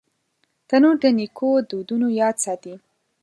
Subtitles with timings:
[0.67, 2.73] تنور د نیکو دودونو یاد ساتي